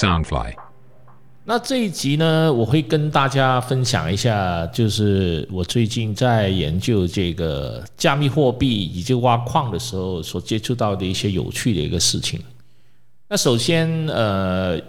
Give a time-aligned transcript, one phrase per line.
[0.00, 0.54] Soundfly。
[1.44, 12.40] 那这一集呢，我会跟大家分享一下，就是我最近在研究这个加密货币以及挖矿的时候所接触到的一些有趣的一个事情。
[13.28, 14.80] 那首先，呃，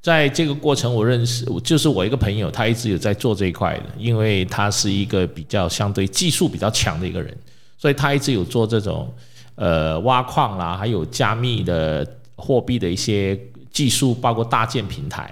[0.00, 7.36] 在这个过程，我认识就是我一个朋友，他一直有在做这一块的，因为他是一个比较相对技术比较强的一个人，
[7.76, 9.12] 所以他一直有做这种
[9.56, 12.06] 呃挖矿啦，还有加密的
[12.36, 13.38] 货币的一些
[13.74, 15.30] 技术，包括搭建平台。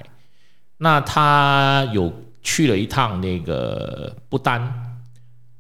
[0.77, 5.01] 那他有去了一趟那个不丹，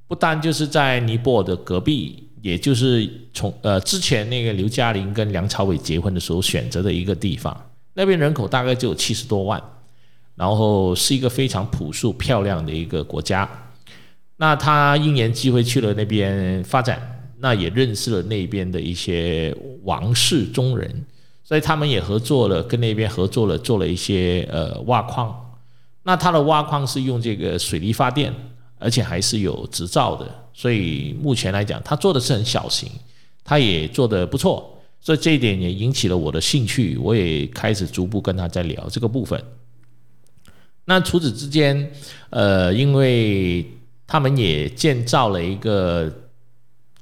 [0.08, 7.56] 不丹就是在尼泊尔的隔壁，也就是从呃之前那个刘嘉玲跟梁朝伟结婚的时候选择的一个地方。
[7.94, 9.62] 那边人口大概就有七十多万，
[10.34, 13.48] 然后是一个非常朴素漂亮的一个国家。
[14.38, 21.06] 那他因缘机会去了那边发展，那也认识了那边的一些王室中人。
[21.52, 25.54] 所以他们也合作了，跟那边合作了，做了一些呃挖矿。
[26.02, 28.34] 那他的挖矿是用这个水力发电，
[28.78, 30.26] 而且还是有执照的。
[30.54, 32.90] 所以目前来讲，他做的是很小型，
[33.44, 34.82] 他也做的不错。
[34.98, 39.38] 所以这一点也引起了我的兴趣，我也开始逐步跟他在聊这个部分。
[40.86, 41.92] 那除此之间，
[42.30, 43.70] 呃，因为
[44.06, 46.10] 他们也建造了一个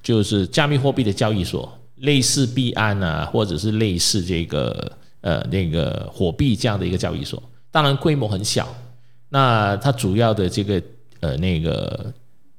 [0.02, 1.72] 就是加密货币的交易所。
[2.00, 8.68] 类似币安啊，或者是类似这个呃那个火币这样的一个交易所，当然规模很小。
[9.28, 10.82] 那它主要的这个
[11.20, 12.12] 呃那个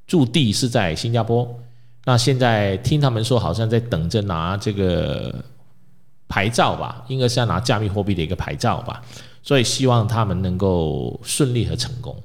[0.05, 1.59] 驻地是在新加坡。
[2.05, 5.33] 那现在听他们说，好像在等着拿这个
[6.27, 9.01] 牌照吧，应该是要拿加密货币的一个牌照吧。
[9.43, 12.15] 所以希望他们能够顺利和成功。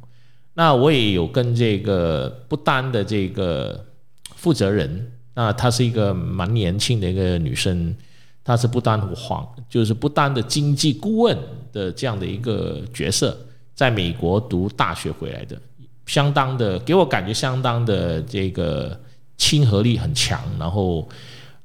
[0.55, 3.85] 那我也有跟这个不丹的这个
[4.35, 5.13] 负责人。
[5.37, 7.95] 那她是一个蛮年轻的一个女生，
[8.43, 11.39] 她是不丹皇，就是不丹的经济顾问
[11.73, 13.39] 的这样的一个角色，
[13.75, 15.61] 在美国读大学回来的，
[16.07, 18.99] 相当的给我感觉相当的这个
[19.37, 21.07] 亲和力很强，然后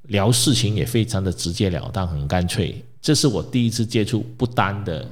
[0.09, 2.83] 聊事情也非常的直截了当，很干脆。
[3.01, 5.07] 这是我第一次接触不丹的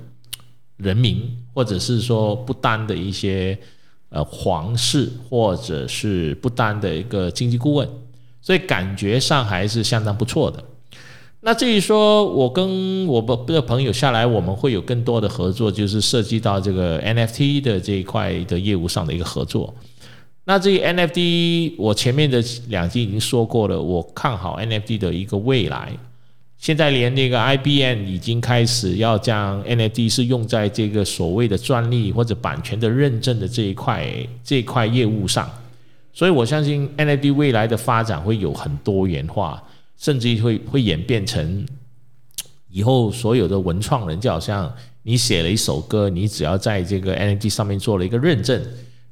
[0.76, 3.58] 人民，或者是说不丹的一些
[4.10, 7.90] 呃皇室，或者是不丹的一个经济顾问。
[8.50, 10.64] 所以感觉上还是相当不错的。
[11.42, 19.72] 那至于说我跟我的朋友下来，我们会有更多的合作，就是涉及到这个 NFT 的这一块的业务上的一个合作。
[20.46, 25.92] 那至于 NFT，我前面的两集已经说过了，我看好 NFT 的一个未来。
[26.58, 34.12] 现在连那个 IBM 已经开始要将 NFT 是用在这个所谓的专利或者版权的认证的这一块
[34.44, 35.48] 这一块业务上。
[36.20, 39.64] 所以我相信 NFT 未来的发展会有很多元化，
[39.98, 41.66] 甚至会会演变成
[42.68, 44.70] 以后所有的文创人，就好像
[45.04, 48.62] 你写了一首歌，你只要在这个 NFT 上面做了一个认证，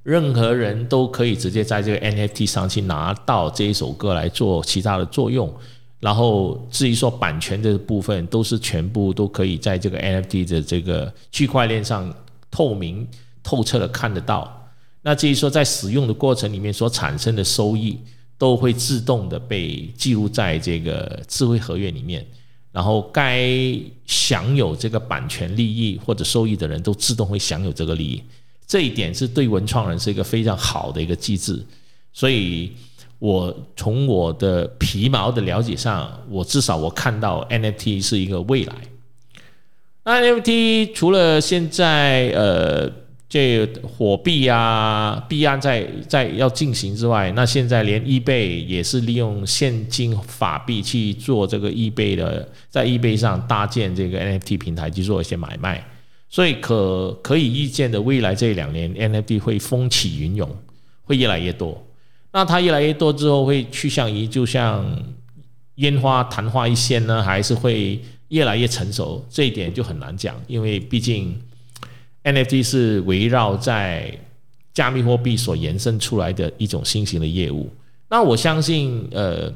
[0.03, 5.49] 任何人都可以直接在这个 NFT 上去拿到这一首歌来做其他的作用。
[6.01, 12.13] 然后至于说版权的部分，都是全部都可以在这个 NFT 的这个区块链上
[12.51, 13.07] 透明
[13.41, 14.56] 透彻的看得到。
[15.07, 17.97] 那至于说在使用的过程里面所产生的收益，
[18.37, 22.27] 都会自动的被记录在这个智慧合约里面，
[22.73, 23.49] 然后该
[24.05, 28.21] 享有这个版权利益或者收益的人都自动会享有这个利益，
[28.67, 31.65] 这一点是对文创人是一个非常好的一个机制。
[32.11, 32.73] 所以，
[33.17, 38.75] 我从我的皮毛的了解上，我至少我看到 NFT 是一个未来。
[40.03, 43.06] 那 NFT 除了现在呃。
[43.29, 55.85] 这火币啊，币安在在要进行之外，那现在连 eBay 也是利用现金法币去做这个 eBay 的，在 eBay 上搭建这个 NFT 平台去做一些买卖，
[56.29, 60.49] 所以可可以预见的未来这两年 NFT 会风起云涌，
[61.03, 61.85] 会越来越多。
[62.31, 64.85] 那它越来越多之后，会趋向于就像
[65.75, 67.99] 烟花昙花一现呢，还是会
[68.29, 69.25] 越来越成熟？
[69.29, 71.37] 这一点就很难讲，因为毕竟。
[72.23, 74.17] NFT 是围绕在
[74.73, 77.67] 加密货币所延伸出来的一种新型的业务，
[78.09, 79.51] 那我相信，呃，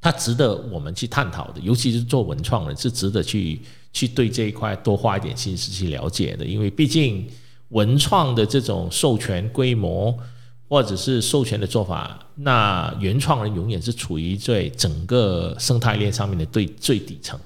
[0.00, 3.60] 它值得我们去探讨的，尤其是做文创人是值得去
[3.92, 7.26] 去对这一块多花一点心思去了解的，因为毕竟
[7.68, 10.14] 文创的这种授权规模
[10.68, 17.40] 或者是授权的做法，那原创人永远是处于在整个生态链上面的最最底层，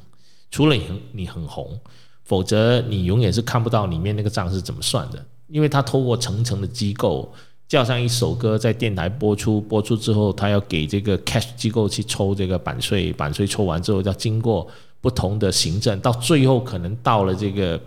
[0.50, 1.78] 除了你很你很红。
[2.24, 7.32] 否则，你永远是看不到里面那个账是怎么算的，因为他透过层层的机构
[7.68, 14.66] 叫上一首歌在电台播出，播出之后，他要给这个 cash 机构去抽这个版税，版税抽完之后要经过
[15.00, 17.80] 不同的行政，到最后可能到了这个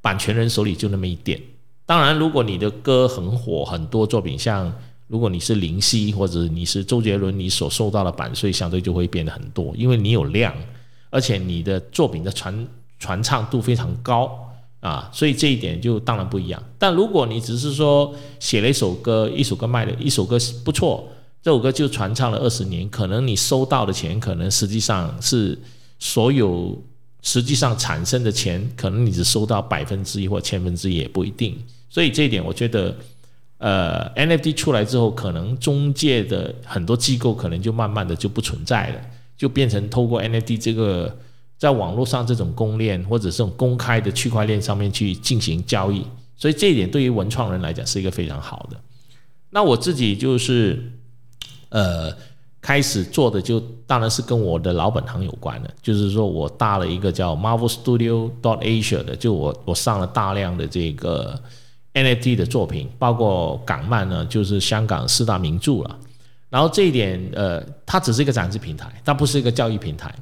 [0.00, 1.40] 版权人手里就那么一点。
[1.86, 4.72] 当然，如果你的歌很火，很多作品，像
[5.06, 10.54] 如果你是林夕或者你是周杰伦，你所受到的版税相对就会变得很多，因为你有量，
[11.10, 12.66] 而且你的作品的传
[13.04, 14.30] 传唱度非常高
[14.80, 16.62] 啊，所以这一点就当然不一样。
[16.78, 21.06] 但如果你只是说写了一首歌，一首歌卖了一首歌不错，
[21.42, 25.58] 这首歌就传唱了二十年，可能你收到的钱，可能实际上是
[25.98, 26.82] 所有
[27.20, 31.58] 实际上产生的钱，可能你只收到百分之一或千分之一也不一定。
[31.90, 32.96] 所以这一点，我觉得，
[33.58, 39.00] 呃，NFT 出来之后，可能中介的很多机构可能就慢慢的就不存在了，
[39.36, 41.14] 就变成透过 NFT 这个
[41.58, 46.06] 在网络上这种公链或者这种公开的区块链上面去进行交易。
[46.36, 48.76] 所以这一点对于文创人来讲是一个非常好的。
[49.50, 50.92] 那我自己就是，
[51.68, 52.12] 呃，
[52.60, 61.40] 开始做的就当然是跟我的老本行有关的，就是说我搭了一个叫 Marvel Studio dot Asia 的，就我我上了大量的这个。
[61.96, 65.96] NFT 的作品，包括港漫呢，就是香港四大名著了。
[66.50, 70.12] 然后这一点，呃，它只是一个展示平台，它不是一个交易平台。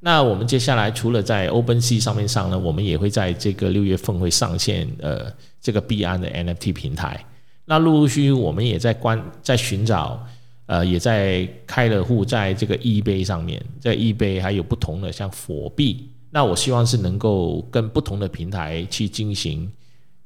[0.00, 7.24] 那我们接下来除了在 OpenSea 上面上呢，我们也会在这个六月份会上线，呃，这个币安的 NFT 平台。
[7.64, 10.24] 那陆陆续续我们也在关在寻找，
[10.66, 16.08] 呃，也在开了户在这个 eBay 上面，在 eBay 还有不同的像火币。
[16.30, 19.70] 那我希望是能够跟不同的平台去进行。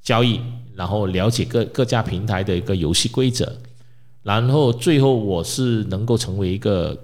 [0.03, 0.41] 交易，
[0.75, 3.57] 然后了解各各家平台的一个游戏规则，
[4.25, 7.01] 然后最后我是能够成为一个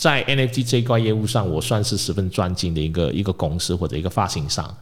[0.00, 4.74] 在 NFT 这一块业务上，我算是十分专精的一个一个公司或者一个发行商，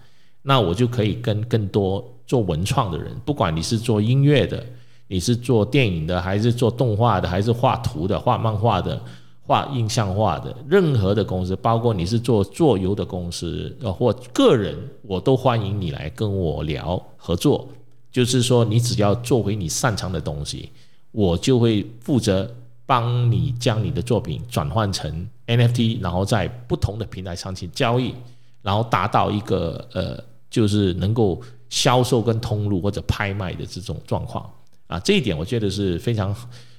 [0.43, 4.65] 那我就可以跟更多做文创的人，不管你是做音乐的，
[5.09, 9.03] 你是做电影的，还是做动画的，还是画图的、画漫画的。
[9.43, 17.67] 画印象画的任何的公司，包括你是做做油的公司，呃或个人，我都欢迎你来跟我聊合作。
[18.13, 20.69] 就是说，你只要做回你擅长的东西，
[21.13, 22.55] 我就会负责
[22.89, 28.15] 帮你将你的作品转换成 NFT，然后在不同的平台上去交易，
[28.63, 30.19] 然后达到一个呃，
[30.49, 31.39] 就是能够
[31.69, 34.51] 销售跟通路或者拍卖的这种状况
[34.87, 34.99] 啊。
[35.01, 36.35] 这一点我觉得是非常。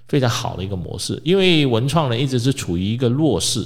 [0.10, 3.64] 非常好的一个模式，因为文创人一直是处于一个弱势。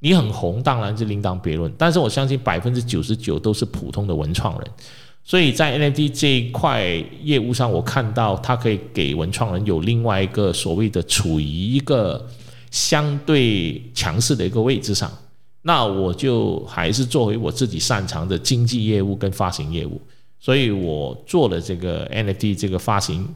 [0.00, 1.72] 你很红，当然是另当别论。
[1.78, 4.68] 但是我相信百分之九十九都是普通的文创人，
[5.28, 6.86] 所以在 NFT 这一块
[7.24, 12.24] 业务上，我看到它可以给文创人有另外一个所谓的处于一个
[12.70, 15.10] 相对强势的一个位置上。
[15.62, 20.00] 那我就还是作为我自己擅长的经济业务跟发行业务，
[20.38, 23.28] 所以我做了这个 NFT 这个发行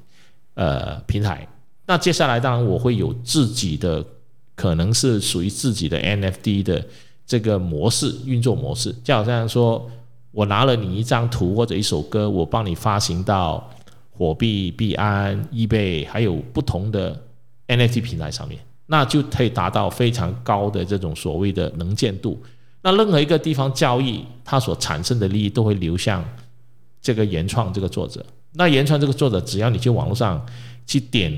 [0.54, 1.44] 呃平台。
[1.86, 4.06] 那接下来，当然我会有自己的，
[4.54, 6.86] 可能是属于自己的 NFT 的
[7.26, 9.90] 这个模式运作模式，就好像说
[10.32, 13.70] 我拿了你一张图或者一首歌，我帮你发行到
[14.10, 17.20] 火币、币安、eBay 还有不同的
[17.68, 22.40] NFT 平台上面，那就可以达到非常高的这种所谓的能见度。
[22.82, 26.24] 那任何一个地方交易，它所产生的利益都会流向
[27.00, 28.24] 这个原创这个作者。
[28.52, 30.44] 那原创这个作者，只要你去网络上
[30.86, 31.32] 去点。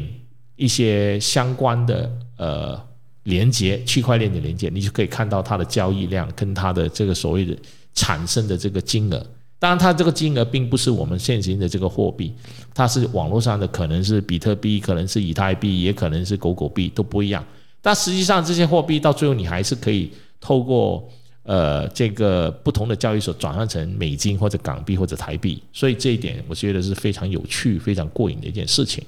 [0.54, 2.80] 一些相关的呃
[3.24, 7.56] 连接，区块链的连接，你就可以看到它的交易量跟它的这个所谓的
[7.94, 9.26] 产生的这个金额。
[9.58, 12.34] 当然，它这个金额并不是我们现行的这个货币，
[12.74, 17.44] 它是网络上的，可能是比特币，可能是以太币，也可能是狗狗币，都不一样。
[17.80, 21.08] 但实际上，这些货币到最后你还是可以透过
[21.44, 25.62] 呃这个不同的交易所转换成美金或者港币或者台币。
[25.72, 29.04] 所以这一点我觉得是非常有趣、非常过瘾的一件事情。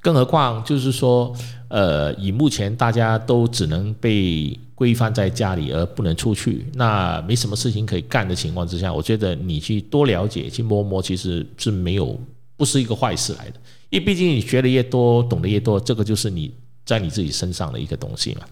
[0.00, 1.34] 更何况，就是说，
[1.68, 12.16] 呃，以目前大家都只能被规范在家里而不能出去，那没什么事情可以干的情况之下，我觉得你去多了解、去摸摸，其实是没有
[12.56, 13.54] 不是一个坏事来的。
[13.90, 16.52] 因为毕竟你学的越多，懂得越多，这个就是你
[16.86, 18.42] 在你自己身上的一个东西嘛。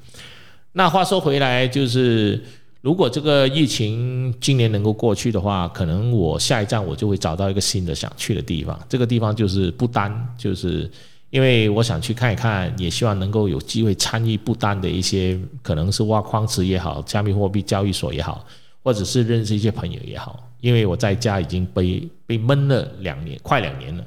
[0.72, 2.42] 那话说回来，就是
[2.80, 8.76] 如果这个疫情今年能够过去的话，可能我下一站我就会找到一个新的想去的地方。
[8.88, 10.90] 这个地方就是不丹，就是。
[11.30, 18.46] 因为我想去看一看，也希望能够有机会参与不丹的一些，可能是挖矿池也好，加密货币交易所也好，
[18.82, 20.48] 或者是认识一些朋友也好。
[20.60, 24.04] 因为我在家已经被被闷了两年，快两年了，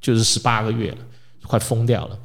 [0.00, 0.98] 就是十八个月了，
[1.44, 2.18] 快疯掉了。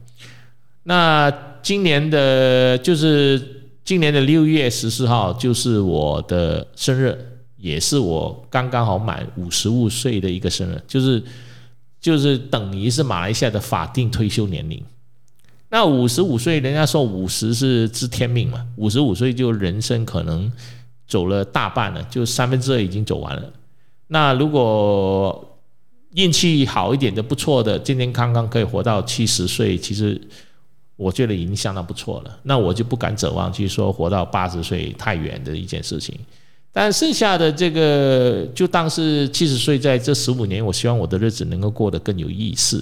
[0.83, 1.31] 那
[1.61, 7.15] 今年的，就是今年的六月十四号，就是我的生日，
[7.57, 11.23] 也是我刚刚好满五十五岁的一个生日，就是。
[12.01, 14.83] 就是等于是马来西亚的法定退休年龄。
[15.69, 20.51] 那五十五岁，人家说五十是知天命嘛，五十五岁就人生可能
[21.07, 23.53] 走了大半了，就三分之二已经走完了。
[24.07, 25.57] 那如果
[26.15, 30.19] 运气好一点的、不错的，健健康康可以活到七十岁，其实
[30.97, 32.39] 我觉得已经相当不错了。
[32.43, 36.19] 那我就不敢指望去说活到八十岁太远的一件事情。
[36.73, 42.81] 但剩下的这个，就当是七十岁，在这十五年，我希望我的日子能够过得更有意思。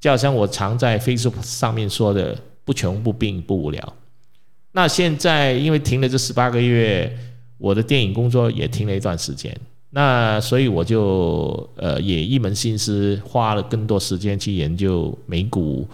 [0.00, 3.92] 就好像我常在 Facebook 上面说的，不穷不病不无聊。
[4.72, 7.16] 那现在因为停了这十八个月，
[7.56, 9.56] 我的电影工作也停了一段时间，
[9.90, 15.88] 那所以我就呃也一门心思花了更多时间去研究美股、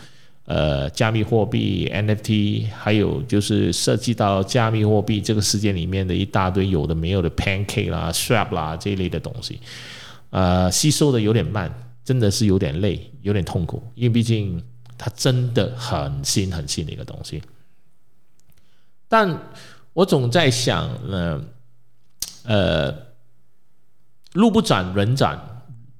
[0.50, 9.60] 呃加密货币 NFT，还有就是涉及到加密货币这个世界里面的一大堆有的没有的 Pancake 啦、Swap 啦这一类的东西，
[10.30, 11.72] 呃吸收的有点慢。
[12.02, 14.60] 真的是有点累，有点痛苦，因为毕竟
[14.98, 17.40] 它真的很新很新的一个东西。
[19.06, 19.38] 但
[19.92, 21.44] 我总在想，呢，
[22.44, 22.92] 呃，
[24.32, 25.38] 路不转人转，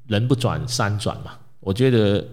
[0.09, 1.39] 人不转山转嘛。
[1.61, 2.27] 我觉得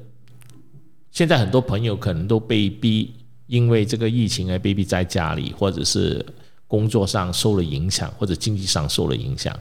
[1.17, 3.11] 现在很多朋友可能都被逼，
[3.47, 6.23] 因为这个疫情而被逼在家里，或者是
[6.67, 9.51] 工作上受了影响，或者经济上受了影响。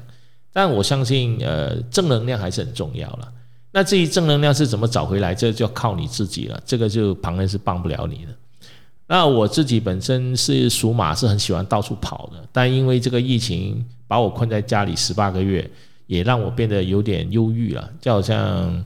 [0.52, 3.32] 但我相信，呃，正能量还是很重要了。
[3.72, 6.62] 那至于正能量是怎么找回来，这就靠你自己了。
[6.66, 8.32] 这个就旁人是帮不了你的。
[9.06, 12.46] 那我自己本身是属马，是很喜欢到处跑的。
[12.52, 15.70] 但因为这个疫情把我困在家里十八个月，
[16.06, 18.84] 也让我变得有点忧郁了，就好像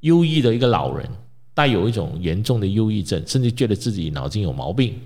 [0.00, 1.08] 忧郁的一个老人，
[1.54, 4.98] 带有一种严重的忧郁症，甚至觉得自己脑筋有毛病。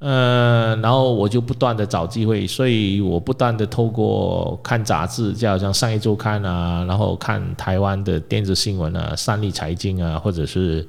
[0.00, 10.86] 呃，然后我就不断的找机会，所以我不断的透过看杂志，就好像上一周刊啊，然后看台湾的电子新闻啊，三立财经啊，或者是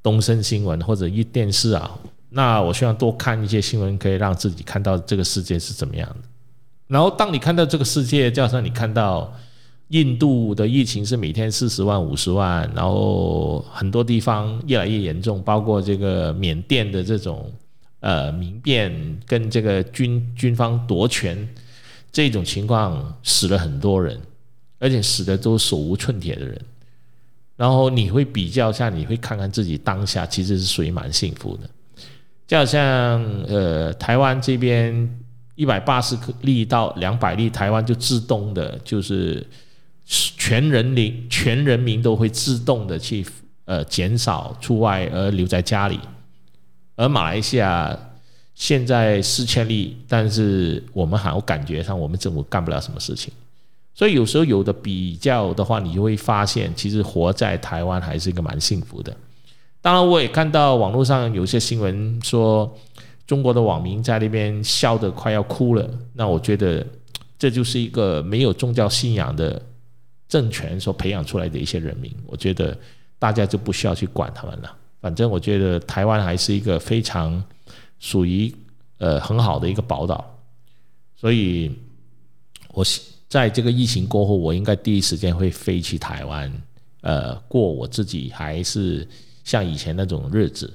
[0.00, 1.90] 东森新闻或者一电视啊，
[2.30, 6.28] 那我希望多看一些新闻，可以让自己看到这个世界是怎么样的。
[6.86, 9.32] 然后当你看到这个世界，就好像你看到
[9.88, 17.52] 印度的疫情是每天四十万、五十万，然后很多地方越来越严重，包括这个缅甸的这种。
[18.00, 21.48] 呃，民变跟这个军军方夺权
[22.12, 24.20] 这种情况，死了很多人，
[24.78, 26.60] 而且死的都手无寸铁的人。
[27.56, 31.68] 然后你会比较下，你会看看自己当下其实是属于蛮幸福的。
[32.46, 35.18] 就好像呃，台湾这边
[35.56, 39.44] 一百八十例到两百例，台湾就自动的，就是
[40.06, 43.26] 全人民全人民都会自动的去
[43.64, 45.98] 呃减少出外而留在家里。
[46.94, 47.94] 而马来西亚
[48.54, 53.30] 现在四千例，但是我们好像感觉上我们政府干不了什么事情，
[53.94, 59.14] 所以有时候有的比较的话，你就会发现，其实活在台湾还是一个蛮幸福的。
[59.82, 62.74] 当然，我也看到网络上有些新闻说，
[63.26, 65.88] 中国的网民在那边笑得快要哭了。
[66.14, 66.86] 那我觉得
[67.38, 69.60] 这就是一个没有宗教信仰的
[70.28, 72.76] 政权所培养出来的一些人民，我觉得
[73.18, 74.76] 大家就不需要去管他们了。
[75.00, 77.42] 反正我觉得台湾还是一个非常
[77.98, 78.54] 属于
[78.98, 80.24] 呃很好的一个宝岛，
[81.14, 81.70] 所以
[82.70, 82.84] 我
[83.28, 86.52] 在这个疫情过后，我应该第一时间会飞去台湾，
[87.02, 89.06] 呃，过我自己还是
[89.44, 90.72] 像以前那种日子。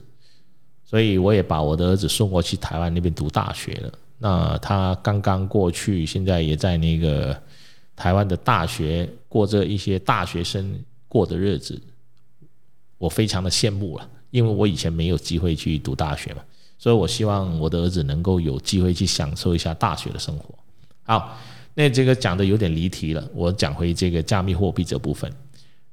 [0.84, 3.94] 所以我也把我的儿子送过去台湾那边读大学了。
[4.18, 7.42] 那他刚刚过去，现在也在那个
[7.96, 11.82] 台湾的大学过着一些大学生过的日子，
[12.98, 14.06] 我非常的羡慕了。
[14.30, 16.42] 因为我以前没有机会去读大学嘛，
[16.78, 20.54] 所以我希望我的儿子能够有机会去享受一下大学的生活。
[21.04, 21.38] 好，
[21.76, 25.32] 那这个讲的有点离题了，我讲回这个加密货币这部分。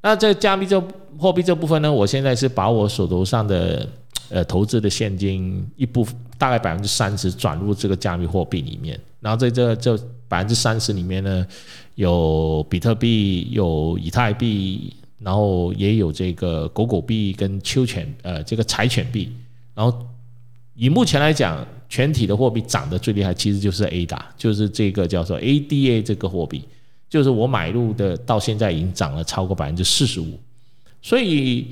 [0.00, 0.80] 那在加密这
[1.16, 3.88] 货币这部分呢，我现在是把我手头上的
[4.28, 8.98] 呃投资的现金一部分，大概百分之三十转入这个加密货币里面。
[9.20, 11.44] 然后在这这百分之三十里面呢，
[11.98, 14.94] 有比特币，有以太币。
[15.20, 19.32] 然后也有这个狗狗币跟秋犬，呃，这个柴犬币。
[19.74, 20.06] 然后
[20.76, 26.62] 以目前来讲，全体的货币涨得最厉害，其实就是 A 打，就是这个叫做 ADA 这个货币，
[27.10, 30.38] 就是我买入的，到现在已经涨了超过百分之四十五。
[31.02, 31.66] 所以，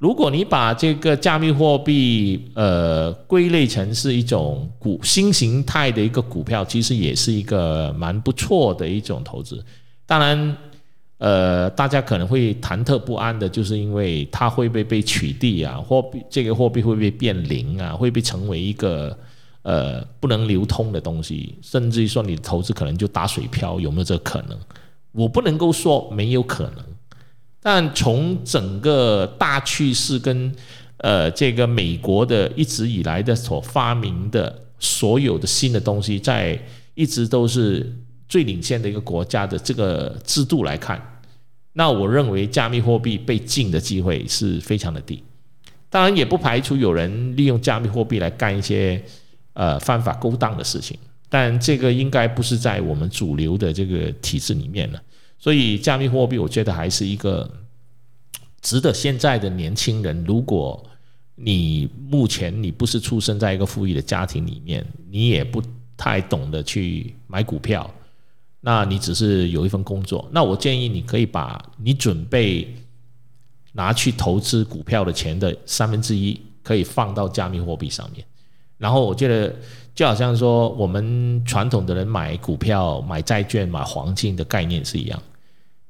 [0.00, 9.64] 如果你把这个加密货币，呃，归类成是一种股新形态的一个股票，其实也是一个蛮不错的一种投资。
[10.04, 10.56] 当然。
[11.22, 15.76] 呃，大家可能会忐忑不安的，就是因为它会不会被取缔啊？
[15.76, 17.92] 货币这个货币会不会变零啊？
[17.92, 19.14] 会不会成为一个
[19.60, 21.58] 呃不能流通的东西？
[21.60, 24.58] 甚至于说你投资可能就打水漂，有没有这个可能？
[25.12, 26.82] 我不能够说没有可能，
[27.62, 30.50] 但从整个大趋势跟
[30.98, 36.58] 呃这个美国的一直以来的所发明的所有的新的东西，在
[36.94, 37.94] 一直都是
[38.28, 41.20] 最领先的一个国家的这个制度来看，
[41.74, 45.22] 那我认为加密货币被禁的机会是非常的低。
[45.90, 49.02] 当然，也不排除有人利用加密货币来干一些
[49.54, 50.96] 呃犯法勾当的事情，
[51.28, 55.02] 但这个应该不是在我们主流的这个体制里面了。
[55.40, 57.50] 所以，加密货币我觉得还是一个
[58.60, 60.84] 值得现在的年轻人，如果
[61.34, 65.62] 你目前你不是出生在一个富裕的家庭里面，你也不
[65.96, 67.90] 太懂得去买股票，
[68.60, 72.76] 那你只是有一份工作，那我建议你可以把你准备
[73.72, 78.22] 拿去投资股票的钱的三分之一，可以放到加密货币上面。
[78.76, 79.54] 然后我觉得
[79.94, 85.22] 就好像说我们传统的人买股票、买债券、买黄金的概念是一样。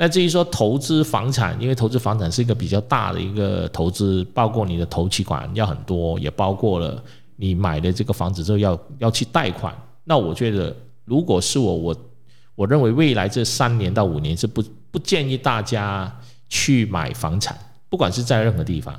[0.03, 7.05] 那至于说投资房产，因为投资房产是一个比较大的一个投资，包括你的投期款要很多，也包括了
[7.37, 9.77] 你买的这个房子之后要要去贷款。
[10.05, 11.97] 那我觉得，如果是我，我
[12.55, 16.11] 我认为未来这三年到五年是不不建议大家
[16.49, 17.55] 去买房产，
[17.91, 18.99] 不管是在任何地方，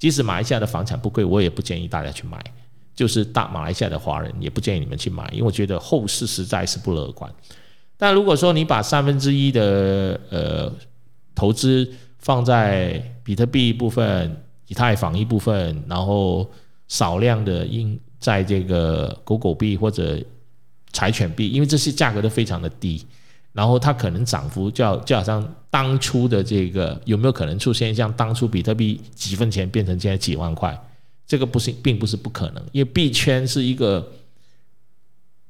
[0.00, 2.44] 即使马来西亚的房产不贵，我也不建议大家去买。
[2.92, 7.32] 就是大马来西亚的华人也不建议你们去买，因为我觉得后市实在是不乐观。
[8.00, 10.72] 但如果说你把三分之一的呃
[11.34, 11.86] 投资
[12.18, 14.34] 放在比特币一部分、
[14.68, 16.50] 以太坊一部分，然后
[16.88, 20.18] 少量的应在这个狗狗币或者
[20.94, 23.04] 柴犬币，因为这些价格都非常的低，
[23.52, 30.74] 然后它可能涨幅就就好像当初的这个有没有可能出现像当初比特币几分钱变成现在几万块？
[31.26, 34.10] 这个不是并不是不可能，因为币圈是一个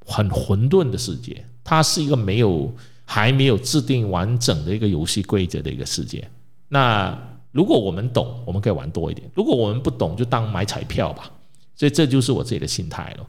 [0.04, 1.44] 很混沌的世界。
[1.70, 2.68] 它是一个没有
[3.04, 6.28] 还没有制定完整的一个游戏规则的一个世界。
[6.66, 7.16] 那
[7.52, 11.30] 如果我们懂，我们可以玩多一点；如果我们不懂，就当买彩票吧。
[11.76, 13.26] 所以这就是我自己的心态了。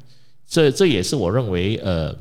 [0.48, 2.12] 这这也是我认为，呃，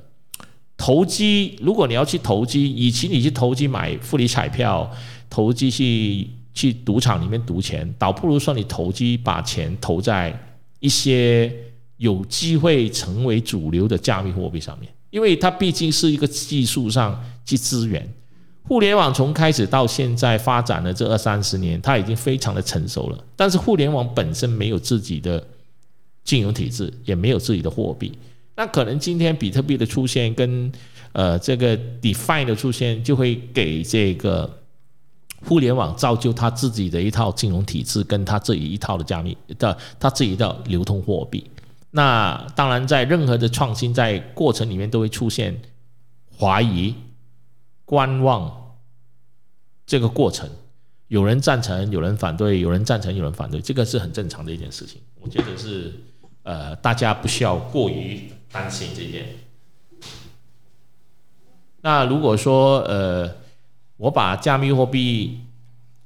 [0.77, 4.91] 投机如果你要去投机，与其你去投机买复利彩票，
[5.31, 10.39] 投机去去赌场里面赌钱，倒不如说你投机把钱投在
[10.81, 11.51] 一些
[11.97, 14.93] 有机会成为主流的加密货币上面。
[15.11, 18.09] 因为它毕竟是一个技术上及资源，
[18.63, 23.25] 互联网从开始到现在发展了这二三十年，它已经非常的成熟了。
[23.35, 25.45] 但是互联网本身没有自己的
[26.23, 28.17] 金融体制，也没有自己的货币。
[28.57, 30.71] 那可能今天比特币的出现跟
[31.13, 34.49] 呃这个 DeFi 的出现，就会给这个
[35.45, 41.43] 互联网造就它自己的一套金融体制，跟它自己一套的加密的它自己的流通货币。
[41.93, 45.61] 那当然，在任何的创新在过程里面都会出现
[46.39, 46.95] 怀疑、
[47.85, 48.77] 观望
[49.85, 50.49] 这个过程，
[51.09, 55.01] 有人赞成，有人反对，有人赞成，有人反对，这个是很正常的一件事情。
[55.21, 55.93] 我觉得是
[56.45, 59.27] 呃，大家不需要过于担心这件。
[61.81, 63.35] 那如果说呃，
[63.97, 65.41] 我把加密货币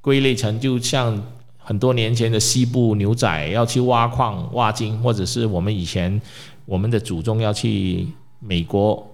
[0.01, 1.34] 归类成就像。
[1.67, 6.21] 很多年前的西部牛仔要去挖矿挖金，或者是我们以前
[6.65, 8.07] 我们的祖宗要去
[8.39, 9.11] 美国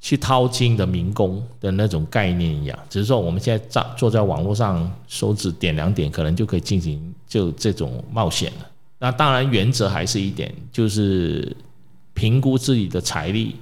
[0.00, 8.70] 去淘金的民工的那种概念一样，只是说我们现在在坐在网络上，手指点两点，可能就可以进行就这种冒险了。
[8.98, 11.54] 那当然原则还是一点，就是
[12.14, 13.56] 评估自己的财力，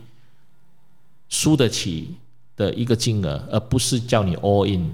[1.28, 2.14] 输得起。
[2.58, 4.90] 的一个金额，而不是叫你 all in，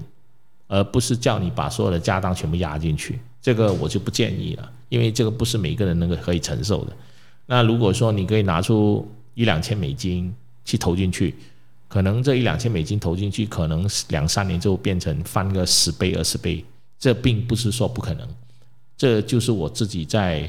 [0.67, 6.93] 而不是叫你把所有的家当全部压进去，这个我就不建议了，因为这个不是每个人能够可以承受的。
[7.47, 10.31] 那如果说你可以拿出一两千美金
[10.63, 11.35] 去投进去，
[11.87, 16.63] 可能这一两千美金投进去，可能两三年就变成翻个十倍二十倍，
[16.99, 18.27] 这并不是说不可能。
[18.95, 20.47] 这就是我自己在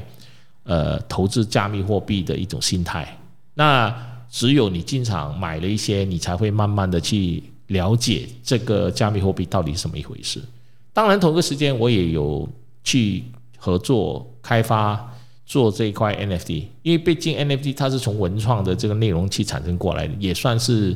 [0.63, 3.17] 呃投资加密货币的一种心态。
[3.55, 4.13] 那。
[4.37, 10.39] 只有你经常买了一些，你才会慢慢的去了解这个加密货币到底是什么一回事。
[10.93, 12.47] 当然，同个时间我也有
[12.83, 13.23] 去
[13.57, 15.11] 合作开发
[15.43, 20.95] 做这一块 NFT，因为毕竟 NFT 它是从文创的这个内容去产生过来的，也算是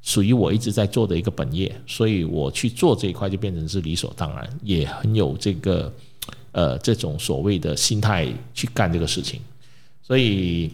[0.00, 5.92] 属于我一直在做的一个本业，所以我去做这一块就变成是理所当然，也很有这个
[6.52, 9.38] 呃这种所谓的心态去干这个事情，
[10.02, 10.72] 所以。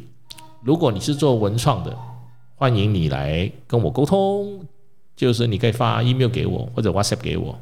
[0.63, 1.97] 如果你是做文创的，
[2.55, 4.61] 欢迎你来跟我沟通，
[5.17, 7.59] 就是你可以发 email 给我或者 WhatsApp 给我，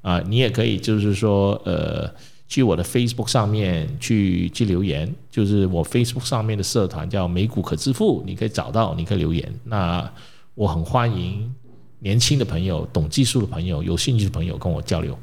[0.00, 2.12] 啊，你也可以就是说，呃，
[2.48, 9.52] 去我的 Facebook 上面去去留言，就是我 Facebook 上面的社团叫美股可支付，你可以找到，你可以留言。
[9.64, 10.12] 那
[10.54, 11.54] 我很欢迎
[12.00, 15.16] 年轻的朋友、懂技术的朋友、有兴趣的朋友跟我交流。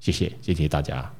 [0.00, 1.17] 谢谢，谢谢大家。